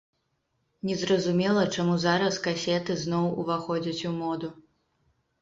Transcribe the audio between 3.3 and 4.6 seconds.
уваходзяць у моду.